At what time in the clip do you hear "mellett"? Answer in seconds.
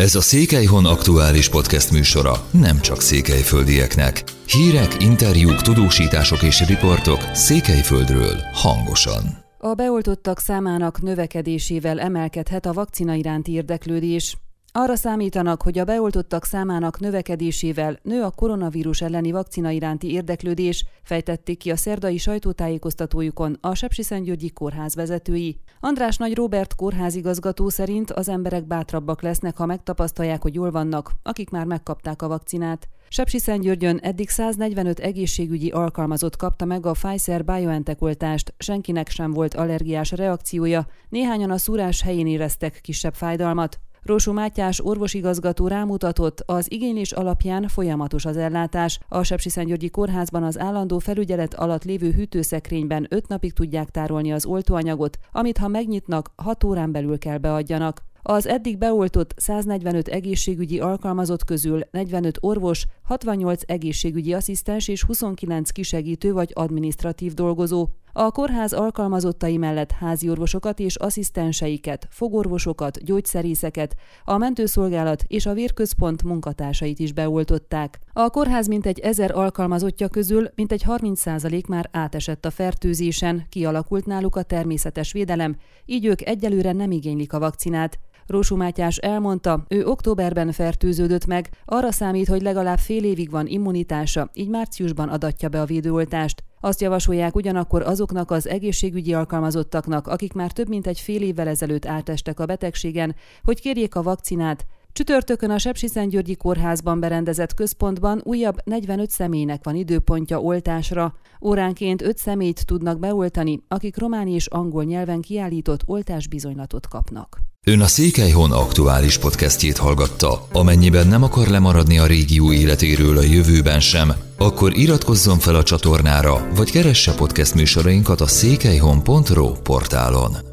69.56-69.90